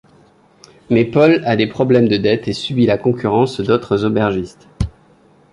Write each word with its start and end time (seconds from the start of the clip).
Mais 0.89 1.05
Paul 1.05 1.43
a 1.45 1.55
des 1.55 1.67
problèmes 1.67 2.07
de 2.07 2.17
dettes 2.17 2.47
et 2.47 2.53
subit 2.53 2.87
la 2.87 2.97
concurrence 2.97 3.59
d'autres 3.59 4.03
aubergistes. 4.03 4.67